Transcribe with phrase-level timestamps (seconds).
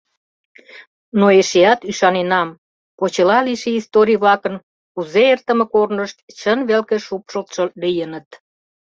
[1.19, 2.49] Но эшеат ӱшаненам:
[2.97, 4.55] почела лийше историй-влакын
[4.93, 8.27] кузе эртыме корнышт чын велке шупшылтшо лийыныт.